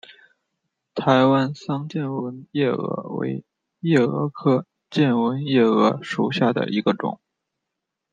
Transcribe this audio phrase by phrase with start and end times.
[0.95, 3.43] 台湾桑剑纹夜蛾为
[3.81, 7.19] 夜蛾科剑纹夜蛾属下的一个种。